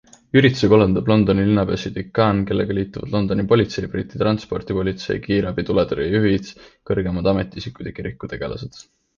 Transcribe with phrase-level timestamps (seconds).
[0.39, 6.51] Ürituse korraldab Londoni linnapea Sadiq Khan, kellega liituvad Londoni politsei, Briti transpordipolitsei, kiirabi, tuletõrje juhid,
[6.93, 8.85] kõrgemad ametiisikud ja kirikutegelased.